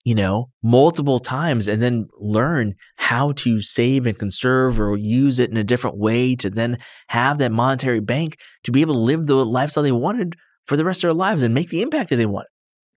you 0.04 0.14
know, 0.14 0.50
multiple 0.62 1.20
times 1.20 1.68
and 1.68 1.82
then 1.82 2.08
learn 2.18 2.74
how 2.96 3.32
to 3.32 3.60
save 3.60 4.06
and 4.06 4.18
conserve 4.18 4.80
or 4.80 4.96
use 4.96 5.38
it 5.38 5.50
in 5.50 5.56
a 5.56 5.64
different 5.64 5.98
way 5.98 6.34
to 6.36 6.50
then 6.50 6.78
have 7.08 7.38
that 7.38 7.52
monetary 7.52 8.00
bank 8.00 8.38
to 8.64 8.72
be 8.72 8.80
able 8.80 8.94
to 8.94 9.00
live 9.00 9.26
the 9.26 9.44
lifestyle 9.46 9.84
they 9.84 9.92
wanted 9.92 10.34
for 10.66 10.76
the 10.76 10.84
rest 10.84 10.98
of 10.98 11.08
their 11.08 11.14
lives 11.14 11.42
and 11.42 11.54
make 11.54 11.68
the 11.68 11.82
impact 11.82 12.10
that 12.10 12.16
they 12.16 12.26
want. 12.26 12.46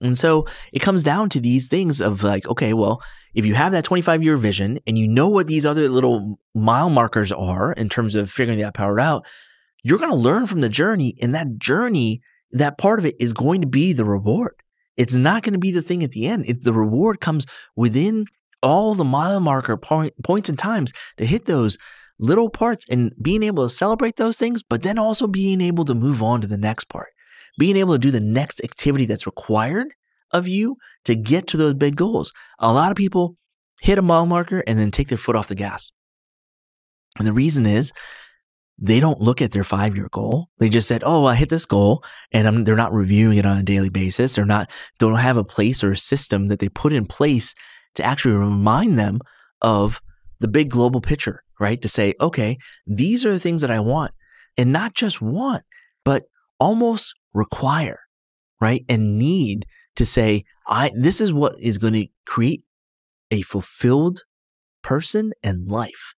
And 0.02 0.18
so 0.18 0.46
it 0.74 0.80
comes 0.80 1.04
down 1.04 1.30
to 1.30 1.40
these 1.40 1.68
things 1.68 2.02
of 2.02 2.24
like, 2.24 2.48
okay, 2.48 2.74
well, 2.74 3.02
if 3.34 3.46
you 3.46 3.56
have 3.56 3.72
that 3.72 3.84
25 3.84 4.24
year 4.24 4.38
vision 4.38 4.80
and 4.86 4.98
you 4.98 5.08
know 5.08 5.28
what 5.28 5.48
these 5.48 5.66
other 5.66 5.90
little 5.90 6.40
mile 6.54 6.90
markers 6.90 7.32
are 7.32 7.74
in 7.74 7.90
terms 7.90 8.16
of 8.16 8.30
figuring 8.30 8.60
that 8.60 8.74
power 8.74 9.00
out, 9.00 9.25
you're 9.84 9.98
going 9.98 10.12
to 10.12 10.16
learn 10.16 10.46
from 10.46 10.62
the 10.62 10.70
journey. 10.70 11.16
And 11.22 11.34
that 11.36 11.58
journey, 11.58 12.22
that 12.52 12.78
part 12.78 13.00
of 13.00 13.06
it 13.06 13.16
is 13.20 13.34
going 13.34 13.62
to 13.62 13.68
be 13.68 13.94
the 13.94 14.06
reward. 14.06 14.56
It's 14.96 15.16
not 15.16 15.44
going 15.44 15.54
to 15.54 15.60
be 15.60 15.72
the 15.72 15.82
thing 15.82 16.04
at 16.04 16.12
the 16.12 16.28
end. 16.28 16.46
It, 16.48 16.63
the 16.63 16.74
reward 16.74 17.20
comes 17.20 17.46
within 17.75 18.25
all 18.62 18.94
the 18.94 19.04
mile 19.04 19.40
marker 19.40 19.75
point, 19.75 20.13
points 20.24 20.50
and 20.50 20.58
times 20.58 20.94
to 21.18 21.25
hit 21.25 21.46
those 21.46 21.78
little 22.20 22.50
parts 22.50 22.86
and 22.90 23.12
being 23.22 23.44
able 23.44 23.68
to 23.68 23.74
celebrate 23.74 24.16
those 24.16 24.38
things, 24.38 24.62
but 24.62 24.84
then 24.84 25.00
also 25.00 25.28
being 25.28 25.60
able 25.60 25.84
to 25.86 25.96
move 25.96 26.22
on 26.22 26.42
to 26.42 26.48
the 26.48 26.58
next 26.58 26.86
part, 26.86 27.10
being 27.58 27.75
able 27.75 27.94
to 27.94 28.00
do 28.00 28.12
the 28.12 28.20
next 28.20 28.62
activity 28.63 29.06
that's 29.06 29.25
required 29.25 29.94
of 30.34 30.48
you 30.48 30.78
to 31.06 31.16
get 31.16 31.48
to 31.48 31.58
those 31.58 31.75
big 31.75 31.96
goals. 31.96 32.34
A 32.60 32.74
lot 32.74 32.92
of 32.92 32.98
people 32.98 33.38
hit 33.82 33.98
a 33.98 34.02
mile 34.02 34.25
marker 34.25 34.63
and 34.66 34.80
then 34.80 34.92
take 34.92 35.08
their 35.08 35.18
foot 35.18 35.36
off 35.36 35.48
the 35.48 35.56
gas. 35.56 35.92
And 37.18 37.28
the 37.28 37.34
reason 37.34 37.66
is 37.66 37.92
they 38.80 39.00
don't 39.00 39.22
look 39.22 39.42
at 39.42 39.52
their 39.52 39.63
five 39.63 39.96
year 39.96 40.10
goal. 40.12 40.48
They 40.58 40.70
just 40.70 40.88
said, 40.88 41.04
Oh, 41.06 41.25
I 41.25 41.36
hit 41.36 41.50
this 41.50 41.66
goal 41.66 42.04
and 42.32 42.48
I'm, 42.48 42.63
they're 42.63 42.75
not 42.75 42.94
reviewing 42.94 43.38
it 43.38 43.46
on 43.46 43.58
a 43.58 43.63
daily 43.63 43.90
basis. 43.90 44.36
They're 44.36 44.46
not, 44.46 44.70
don't 45.00 45.16
have 45.16 45.38
a 45.38 45.44
place 45.44 45.84
or 45.84 45.92
a 45.92 45.98
system 45.98 46.48
that 46.48 46.60
they 46.60 46.70
put 46.70 46.94
in 46.94 47.06
place 47.06 47.54
to 47.96 48.04
actually 48.04 48.34
remind 48.34 48.98
them 48.98 49.20
of 49.62 50.02
the 50.40 50.48
big 50.48 50.70
global 50.70 51.02
picture, 51.02 51.44
right? 51.60 51.82
To 51.82 51.88
say, 51.88 52.16
okay, 52.20 52.58
these 52.88 53.25
are 53.25 53.32
the 53.32 53.40
things 53.40 53.62
that 53.62 53.72
I 53.72 53.80
want 53.80 54.13
and 54.58 54.74
not 54.74 54.96
just 54.96 55.22
want, 55.22 55.63
but 56.04 56.24
almost 56.60 57.13
require, 57.34 58.00
right? 58.60 58.84
And 58.90 59.18
need 59.18 59.66
to 59.96 60.06
say, 60.06 60.46
I, 60.68 60.92
this 60.96 61.22
is 61.22 61.34
what 61.34 61.56
is 61.60 61.78
going 61.78 61.94
to 61.94 62.08
create 62.26 62.64
a 63.32 63.42
fulfilled 63.42 64.22
person 64.82 65.34
and 65.42 65.70
life 65.70 66.14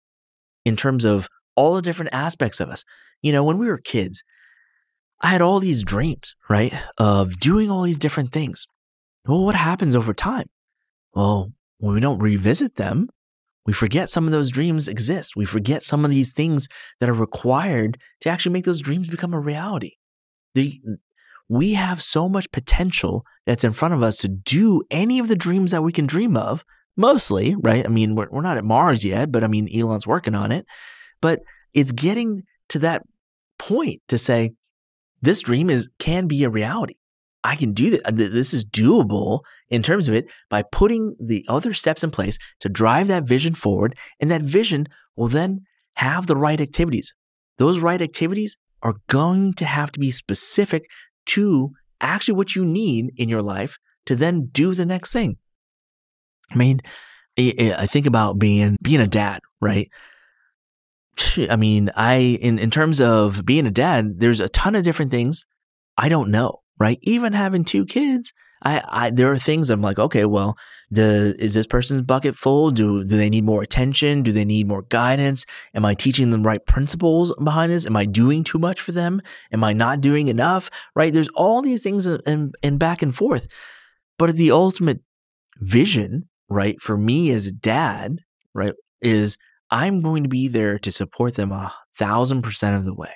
in 0.64 0.76
terms 0.76 1.06
of 1.06 1.28
all 1.56 1.76
the 1.76 1.82
different 1.82 2.14
aspects 2.14 2.60
of 2.60 2.70
us. 2.70 2.84
You 3.22 3.32
know, 3.32 3.44
when 3.44 3.58
we 3.58 3.68
were 3.68 3.78
kids, 3.78 4.24
I 5.22 5.28
had 5.28 5.42
all 5.42 5.60
these 5.60 5.84
dreams, 5.84 6.36
right, 6.50 6.74
of 6.98 7.40
doing 7.40 7.72
all 7.72 7.84
these 7.84 7.98
different 7.98 8.32
things. 8.32 8.66
Well, 9.28 9.44
what 9.44 9.56
happens 9.56 9.96
over 9.96 10.14
time? 10.14 10.48
Well, 11.14 11.52
when 11.78 11.94
we 11.94 12.02
don't 12.02 12.20
revisit 12.20 12.76
them, 12.76 13.10
we 13.66 13.74
forget 13.74 14.10
some 14.10 14.26
of 14.26 14.32
those 14.32 14.52
dreams 14.52 14.88
exist. 14.88 15.36
We 15.36 15.46
forget 15.46 15.84
some 15.84 16.06
of 16.06 16.12
these 16.12 16.34
things 16.34 16.68
that 17.00 17.10
are 17.10 17.14
required 17.14 17.98
to 18.22 18.30
actually 18.30 18.54
make 18.54 18.66
those 18.66 18.82
dreams 18.82 19.10
become 19.10 19.34
a 19.34 19.40
reality. 19.40 19.94
The, 20.54 20.80
we 21.48 21.74
have 21.74 22.02
so 22.02 22.28
much 22.28 22.52
potential 22.52 23.24
that's 23.46 23.64
in 23.64 23.74
front 23.74 23.94
of 23.94 24.02
us 24.02 24.18
to 24.18 24.28
do 24.28 24.84
any 24.90 25.20
of 25.20 25.28
the 25.28 25.36
dreams 25.36 25.72
that 25.72 25.84
we 25.84 25.92
can 25.92 26.08
dream 26.08 26.36
of, 26.36 26.64
mostly, 26.98 27.56
right? 27.60 27.86
I 27.86 27.90
mean, 27.90 28.16
we're, 28.16 28.30
we're 28.32 28.42
not 28.42 28.58
at 28.58 28.66
Mars 28.66 29.06
yet, 29.06 29.32
but 29.32 29.44
I 29.44 29.48
mean, 29.48 29.70
Elon's 29.76 30.08
working 30.08 30.36
on 30.36 30.52
it. 30.52 30.66
But 31.22 31.42
it's 31.74 31.92
getting 31.92 32.44
to 32.70 32.80
that 32.80 33.04
point 33.58 34.02
to 34.08 34.18
say, 34.18 34.54
this 35.22 35.42
dream 35.42 35.70
is 35.70 35.90
can 36.00 36.28
be 36.28 36.44
a 36.44 36.50
reality. 36.50 36.96
I 37.44 37.56
can 37.56 37.74
do 37.74 37.92
this. 37.92 38.02
This 38.12 38.54
is 38.54 38.66
doable 38.66 39.42
in 39.70 39.84
terms 39.84 40.08
of 40.08 40.16
it 40.16 40.26
by 40.50 40.64
putting 40.72 41.16
the 41.20 41.46
other 41.48 41.74
steps 41.74 42.04
in 42.04 42.10
place 42.10 42.40
to 42.62 42.70
drive 42.70 43.08
that 43.08 43.28
vision 43.28 43.54
forward. 43.54 43.96
And 44.20 44.32
that 44.32 44.42
vision 44.42 44.88
will 45.16 45.28
then 45.28 45.62
have 45.94 46.26
the 46.26 46.36
right 46.36 46.60
activities. 46.60 47.14
Those 47.58 47.80
right 47.80 48.02
activities 48.02 48.58
are 48.82 48.96
going 49.08 49.54
to 49.54 49.66
have 49.66 49.92
to 49.92 50.00
be 50.00 50.12
specific 50.12 50.86
to 51.28 51.72
actually 52.02 52.36
what 52.36 52.56
you 52.56 52.66
need 52.66 53.14
in 53.18 53.30
your 53.30 53.42
life 53.42 53.78
to 54.06 54.16
then 54.16 54.48
do 54.52 54.74
the 54.74 54.86
next 54.86 55.12
thing. 55.12 55.38
I 56.52 56.56
mean, 56.56 56.80
I 57.38 57.88
think 57.88 58.06
about 58.06 58.40
being 58.40 58.78
being 58.82 59.02
a 59.02 59.08
dad, 59.08 59.42
right? 59.60 59.90
I 61.50 61.56
mean, 61.56 61.92
I 61.96 62.16
in 62.16 62.60
in 62.60 62.72
terms 62.72 63.02
of 63.02 63.46
being 63.46 63.66
a 63.66 63.72
dad, 63.72 64.20
there's 64.20 64.40
a 64.42 64.50
ton 64.50 64.76
of 64.76 64.84
different 64.84 65.12
things 65.12 65.46
I 65.98 66.10
don't 66.10 66.32
know, 66.32 66.62
right? 66.78 67.00
Even 67.02 67.34
having 67.34 67.64
two 67.64 67.86
kids, 67.86 68.34
I, 68.62 68.84
I 68.88 69.10
there 69.10 69.32
are 69.32 69.40
things 69.40 69.70
I'm 69.70 69.82
like, 69.82 70.00
okay, 70.00 70.26
well, 70.26 70.58
the 70.92 71.36
is 71.40 71.54
this 71.54 71.66
person's 71.66 72.02
bucket 72.02 72.36
full? 72.36 72.72
Do 72.72 73.04
do 73.04 73.18
they 73.18 73.30
need 73.30 73.44
more 73.44 73.62
attention? 73.62 74.24
Do 74.24 74.32
they 74.32 74.46
need 74.46 74.68
more 74.68 74.84
guidance? 74.84 75.46
Am 75.74 75.86
I 75.86 75.94
teaching 75.94 76.32
them 76.32 76.44
right 76.44 76.66
principles 76.66 77.34
behind 77.44 77.72
this? 77.72 77.86
Am 77.86 77.98
I 77.98 78.06
doing 78.06 78.44
too 78.44 78.60
much 78.60 78.82
for 78.82 78.92
them? 78.92 79.22
Am 79.52 79.64
I 79.64 79.74
not 79.74 80.02
doing 80.02 80.28
enough? 80.28 80.70
Right? 80.96 81.14
There's 81.14 81.30
all 81.30 81.62
these 81.62 81.82
things 81.82 82.06
in, 82.06 82.52
in 82.62 82.78
back 82.78 83.02
and 83.02 83.16
forth. 83.16 83.48
But 84.18 84.36
the 84.36 84.52
ultimate 84.52 85.02
vision, 85.58 86.30
right, 86.50 86.82
for 86.82 86.98
me 86.98 87.32
as 87.32 87.48
a 87.48 87.52
dad, 87.52 88.20
right, 88.54 88.74
is 89.02 89.38
I'm 89.72 90.02
going 90.02 90.24
to 90.24 90.30
be 90.30 90.48
there 90.48 90.80
to 90.80 90.92
support 90.92 91.36
them 91.36 91.52
a 91.52 91.74
thousand 91.98 92.44
percent 92.44 92.76
of 92.76 92.86
the 92.86 92.94
way 92.94 93.14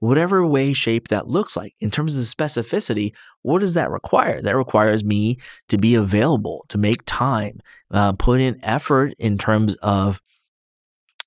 whatever 0.00 0.46
way, 0.46 0.72
shape 0.72 1.08
that 1.08 1.28
looks 1.28 1.56
like. 1.56 1.74
In 1.80 1.90
terms 1.90 2.16
of 2.16 2.24
specificity, 2.24 3.12
what 3.42 3.60
does 3.60 3.74
that 3.74 3.90
require? 3.90 4.42
That 4.42 4.56
requires 4.56 5.04
me 5.04 5.38
to 5.68 5.78
be 5.78 5.94
available, 5.94 6.64
to 6.68 6.78
make 6.78 7.02
time, 7.06 7.60
uh, 7.90 8.12
put 8.12 8.40
in 8.40 8.62
effort 8.64 9.14
in 9.18 9.38
terms 9.38 9.76
of 9.76 10.20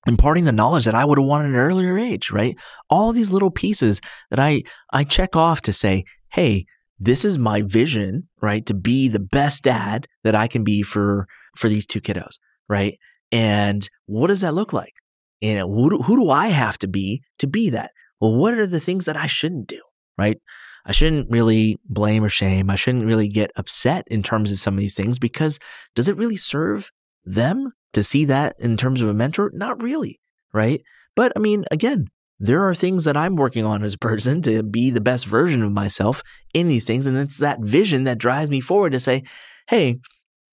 imparting 0.07 0.45
the 0.45 0.51
knowledge 0.51 0.85
that 0.85 0.95
I 0.95 1.05
would 1.05 1.17
have 1.17 1.27
wanted 1.27 1.49
at 1.49 1.51
an 1.51 1.55
earlier 1.55 1.97
age, 1.97 2.31
right? 2.31 2.55
All 2.89 3.11
these 3.11 3.31
little 3.31 3.51
pieces 3.51 4.01
that 4.29 4.39
I, 4.39 4.63
I 4.91 5.03
check 5.03 5.35
off 5.35 5.61
to 5.63 5.73
say, 5.73 6.05
hey, 6.31 6.65
this 6.99 7.25
is 7.25 7.37
my 7.37 7.61
vision, 7.61 8.27
right? 8.41 8.65
To 8.65 8.73
be 8.73 9.07
the 9.07 9.19
best 9.19 9.63
dad 9.63 10.07
that 10.23 10.35
I 10.35 10.47
can 10.47 10.63
be 10.63 10.83
for, 10.83 11.27
for 11.55 11.69
these 11.69 11.85
two 11.85 12.01
kiddos, 12.01 12.39
right? 12.67 12.97
And 13.31 13.89
what 14.05 14.27
does 14.27 14.41
that 14.41 14.53
look 14.53 14.73
like? 14.73 14.93
And 15.41 15.59
who 15.59 15.89
do, 15.89 15.97
who 15.99 16.17
do 16.17 16.29
I 16.29 16.47
have 16.47 16.77
to 16.79 16.87
be 16.87 17.23
to 17.39 17.47
be 17.47 17.69
that? 17.69 17.91
Well, 18.19 18.35
what 18.35 18.53
are 18.53 18.67
the 18.67 18.79
things 18.79 19.05
that 19.05 19.17
I 19.17 19.27
shouldn't 19.27 19.67
do? 19.67 19.81
Right. 20.17 20.37
I 20.85 20.91
shouldn't 20.91 21.29
really 21.29 21.77
blame 21.85 22.23
or 22.23 22.29
shame. 22.29 22.69
I 22.69 22.75
shouldn't 22.75 23.05
really 23.05 23.27
get 23.27 23.51
upset 23.55 24.05
in 24.07 24.23
terms 24.23 24.51
of 24.51 24.59
some 24.59 24.73
of 24.73 24.79
these 24.79 24.95
things 24.95 25.19
because 25.19 25.59
does 25.95 26.09
it 26.09 26.17
really 26.17 26.37
serve 26.37 26.89
them 27.25 27.73
to 27.93 28.03
see 28.03 28.25
that 28.25 28.55
in 28.59 28.77
terms 28.77 29.01
of 29.01 29.09
a 29.09 29.13
mentor? 29.13 29.51
Not 29.53 29.81
really. 29.81 30.19
Right. 30.53 30.81
But 31.15 31.31
I 31.35 31.39
mean, 31.39 31.65
again, 31.71 32.07
there 32.39 32.67
are 32.67 32.73
things 32.73 33.03
that 33.03 33.17
I'm 33.17 33.35
working 33.35 33.65
on 33.65 33.83
as 33.83 33.93
a 33.93 33.99
person 33.99 34.41
to 34.43 34.63
be 34.63 34.89
the 34.89 35.01
best 35.01 35.25
version 35.25 35.61
of 35.61 35.71
myself 35.71 36.23
in 36.53 36.69
these 36.69 36.85
things. 36.85 37.05
And 37.05 37.17
it's 37.17 37.37
that 37.37 37.59
vision 37.59 38.05
that 38.05 38.17
drives 38.17 38.49
me 38.49 38.61
forward 38.61 38.93
to 38.93 38.99
say, 38.99 39.23
hey, 39.67 39.99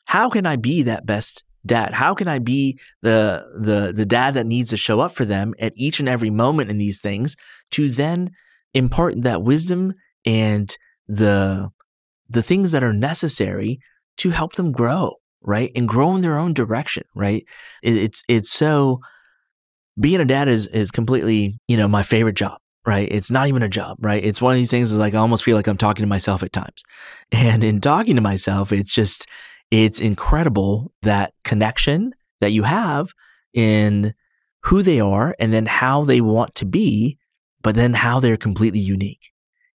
how 0.07 0.29
can 0.29 0.47
I 0.47 0.57
be 0.57 0.83
that 0.83 1.07
best 1.07 1.45
dad? 1.67 1.95
How 1.95 2.15
can 2.15 2.29
I 2.29 2.39
be 2.39 2.79
the 3.03 3.45
the 3.59 3.93
the 3.95 4.07
dad 4.07 4.35
that 4.35 4.47
needs 4.47 4.71
to 4.71 4.77
show 4.77 5.01
up 5.01 5.13
for 5.13 5.25
them 5.25 5.55
at 5.59 5.73
each 5.77 6.01
and 6.01 6.09
every 6.09 6.31
moment 6.31 6.71
in 6.71 6.79
these 6.79 7.01
things 7.01 7.37
to 7.73 7.91
then 7.91 8.31
impart 8.75 9.23
that 9.23 9.43
wisdom 9.43 9.95
and 10.25 10.77
the 11.09 11.71
the 12.29 12.43
things 12.43 12.73
that 12.73 12.85
are 12.85 12.93
necessary 12.93 13.81
to 14.19 14.31
help 14.31 14.55
them 14.55 14.73
grow, 14.73 15.15
right? 15.43 15.71
And 15.75 15.89
grow 15.89 16.15
in 16.15 16.23
their 16.23 16.39
own 16.39 16.55
direction, 16.55 17.05
right? 17.15 17.45
It, 17.83 17.97
it's, 17.97 18.23
it's 18.29 18.51
so, 18.51 19.01
being 19.99 20.21
a 20.21 20.25
dad 20.25 20.49
is, 20.49 20.67
is 20.67 20.91
completely, 20.91 21.59
you 21.69 21.77
know, 21.77 21.89
my 21.89 22.03
favorite 22.03 22.37
job, 22.37 22.59
right? 22.85 23.09
It's 23.11 23.31
not 23.31 23.49
even 23.49 23.63
a 23.63 23.69
job, 23.69 23.99
right? 24.01 24.23
It's 24.23 24.43
one 24.43 24.53
of 24.53 24.59
these 24.59 24.71
things 24.71 24.93
is 24.93 24.99
like, 24.99 25.15
I 25.15 25.19
almost 25.19 25.45
feel 25.45 25.57
like 25.57 25.67
I'm 25.67 25.79
talking 25.79 26.03
to 26.03 26.09
myself 26.09 26.43
at 26.43 26.53
times. 26.53 26.83
And 27.33 27.65
in 27.65 27.81
talking 27.81 28.17
to 28.17 28.23
myself, 28.23 28.73
it's 28.73 28.93
just, 28.93 29.27
it's 29.71 30.01
incredible 30.01 30.93
that 31.03 31.33
connection 31.45 32.15
that 32.41 32.53
you 32.53 32.63
have 32.63 33.09
in 33.53 34.15
who 34.65 34.83
they 34.83 35.01
are 35.01 35.35
and 35.39 35.53
then 35.53 35.67
how 35.67 36.05
they 36.05 36.21
want 36.21 36.55
to 36.57 36.65
be, 36.65 37.19
but 37.63 37.75
then 37.75 37.95
how 37.95 38.21
they're 38.21 38.37
completely 38.37 38.81
unique. 38.81 39.33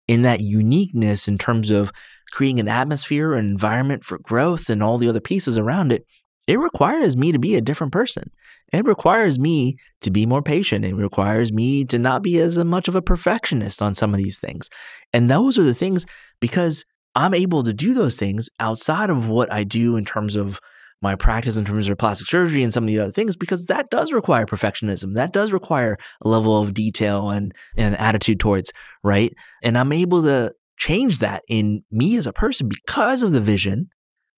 In 0.07 0.21
that 0.23 0.41
uniqueness 0.41 1.27
in 1.27 1.37
terms 1.37 1.71
of 1.71 1.91
creating 2.31 2.59
an 2.59 2.67
atmosphere, 2.67 3.33
an 3.33 3.45
environment 3.45 4.03
for 4.03 4.17
growth 4.19 4.69
and 4.69 4.81
all 4.81 4.97
the 4.97 5.09
other 5.09 5.19
pieces 5.19 5.57
around 5.57 5.91
it, 5.91 6.05
it 6.47 6.59
requires 6.59 7.15
me 7.15 7.31
to 7.31 7.39
be 7.39 7.55
a 7.55 7.61
different 7.61 7.93
person. 7.93 8.31
It 8.73 8.85
requires 8.85 9.37
me 9.39 9.77
to 10.01 10.11
be 10.11 10.25
more 10.25 10.41
patient. 10.41 10.85
It 10.85 10.95
requires 10.95 11.51
me 11.51 11.85
to 11.85 11.99
not 11.99 12.23
be 12.23 12.39
as 12.39 12.57
much 12.57 12.87
of 12.87 12.95
a 12.95 13.01
perfectionist 13.01 13.81
on 13.81 13.93
some 13.93 14.13
of 14.13 14.17
these 14.17 14.39
things. 14.39 14.69
And 15.13 15.29
those 15.29 15.57
are 15.57 15.63
the 15.63 15.73
things 15.73 16.05
because 16.39 16.85
I'm 17.15 17.33
able 17.33 17.63
to 17.63 17.73
do 17.73 17.93
those 17.93 18.17
things 18.17 18.49
outside 18.59 19.09
of 19.09 19.27
what 19.27 19.51
I 19.51 19.63
do 19.63 19.97
in 19.97 20.05
terms 20.05 20.35
of 20.35 20.59
my 21.01 21.15
practice 21.15 21.57
in 21.57 21.65
terms 21.65 21.89
of 21.89 21.97
plastic 21.97 22.27
surgery 22.27 22.63
and 22.63 22.71
some 22.71 22.83
of 22.83 22.87
the 22.87 22.99
other 22.99 23.11
things 23.11 23.35
because 23.35 23.65
that 23.65 23.89
does 23.89 24.11
require 24.11 24.45
perfectionism. 24.45 25.15
That 25.15 25.33
does 25.33 25.51
require 25.51 25.97
a 26.21 26.29
level 26.29 26.61
of 26.61 26.73
detail 26.73 27.31
and, 27.31 27.53
and 27.75 27.97
attitude 27.97 28.39
towards, 28.39 28.71
right? 29.03 29.33
And 29.63 29.77
I'm 29.77 29.91
able 29.91 30.21
to 30.23 30.53
change 30.77 31.19
that 31.19 31.43
in 31.47 31.83
me 31.91 32.17
as 32.17 32.27
a 32.27 32.33
person 32.33 32.69
because 32.69 33.23
of 33.23 33.31
the 33.31 33.41
vision 33.41 33.89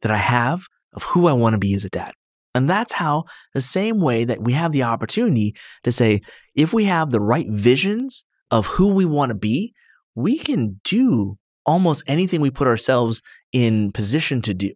that 0.02 0.12
I 0.12 0.18
have 0.18 0.64
of 0.94 1.04
who 1.04 1.28
I 1.28 1.34
want 1.34 1.54
to 1.54 1.60
be 1.60 1.74
as 1.74 1.86
a 1.86 1.90
dad. 1.90 2.14
And 2.56 2.70
that's 2.70 2.94
how 2.94 3.26
the 3.54 3.62
same 3.62 4.00
way 4.00 4.26
that 4.26 4.42
we 4.42 4.54
have 4.54 4.72
the 4.72 4.84
opportunity 4.84 5.56
to 5.84 5.92
say, 5.92 6.22
if 6.56 6.72
we 6.72 6.86
have 6.86 7.12
the 7.12 7.22
right 7.22 7.50
visions 7.50 8.26
of 8.52 8.68
who 8.68 8.88
we 8.90 9.06
want 9.06 9.32
to 9.32 9.36
be, 9.36 9.74
we 10.16 10.38
can 10.38 10.80
do 10.84 11.38
almost 11.66 12.04
anything 12.08 12.42
we 12.42 12.52
put 12.52 12.68
ourselves 12.68 13.22
in 13.52 13.92
position 13.92 14.42
to 14.44 14.54
do, 14.54 14.74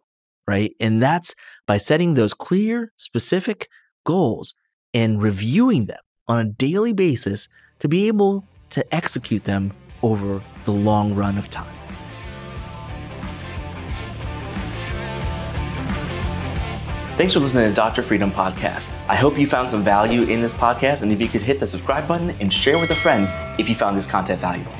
right? 0.47 0.73
And 0.79 1.01
that's 1.01 1.35
by 1.65 1.77
setting 1.77 2.13
those 2.13 2.33
clear, 2.33 2.91
specific 2.97 3.69
goals 4.05 4.55
and 4.93 5.21
reviewing 5.21 5.85
them 5.85 5.99
on 6.27 6.39
a 6.39 6.45
daily 6.45 6.93
basis 6.93 7.49
to 7.79 7.87
be 7.87 8.07
able 8.07 8.45
to 8.71 8.95
execute 8.95 9.43
them 9.43 9.73
over 10.03 10.41
the 10.65 10.71
long 10.71 11.15
run 11.15 11.37
of 11.37 11.49
time. 11.49 11.73
Thanks 17.17 17.33
for 17.33 17.39
listening 17.39 17.67
to 17.67 17.73
Dr. 17.73 18.03
Freedom 18.03 18.29
Podcast. 18.29 18.95
I 19.09 19.15
hope 19.15 19.39
you 19.39 19.47
found 19.47 19.71
some 19.71 19.83
value 19.83 20.21
in 20.23 20.39
this 20.39 20.53
podcast, 20.53 21.01
and 21.01 21.11
if 21.11 21.19
you 21.19 21.27
could 21.27 21.41
hit 21.41 21.59
the 21.59 21.65
subscribe 21.65 22.07
button 22.07 22.29
and 22.39 22.53
share 22.53 22.77
with 22.79 22.91
a 22.91 22.95
friend 22.95 23.27
if 23.59 23.67
you 23.67 23.73
found 23.73 23.97
this 23.97 24.05
content 24.05 24.39
valuable. 24.39 24.71